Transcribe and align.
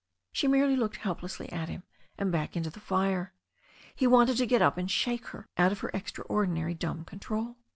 She 0.31 0.47
merely 0.47 0.75
looked 0.75 0.95
helplessly 0.97 1.47
at 1.51 1.69
him 1.69 1.83
and 2.17 2.31
back 2.31 2.57
into 2.57 2.71
the 2.71 2.79
fire. 2.79 3.35
He 3.93 4.07
wanted 4.07 4.35
to 4.37 4.47
get 4.47 4.59
up 4.59 4.75
and 4.75 4.89
shake 4.89 5.27
her 5.27 5.47
out 5.59 5.71
of 5.71 5.81
her 5.81 5.95
ex 5.95 6.11
traordinary 6.11 6.73
dumb 6.75 7.05
control. 7.05 7.57